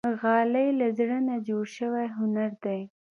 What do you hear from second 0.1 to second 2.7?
غالۍ له زړه نه جوړ شوی هنر